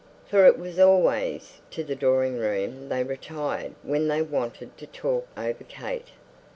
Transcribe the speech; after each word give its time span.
For 0.25 0.47
it 0.47 0.57
was 0.57 0.79
always 0.79 1.61
to 1.69 1.83
the 1.83 1.93
drawing 1.93 2.39
room 2.39 2.89
they 2.89 3.03
retired 3.03 3.73
when 3.83 4.07
they 4.07 4.23
wanted 4.23 4.75
to 4.79 4.87
talk 4.87 5.27
over 5.37 5.63
Kate. 5.65 6.09